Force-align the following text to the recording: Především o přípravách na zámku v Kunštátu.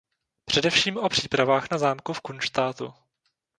Především 0.45 0.97
o 0.97 1.09
přípravách 1.09 1.69
na 1.71 1.77
zámku 1.77 2.13
v 2.13 2.21
Kunštátu. 2.21 2.93